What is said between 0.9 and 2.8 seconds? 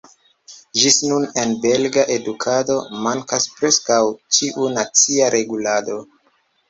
nun en belga edukado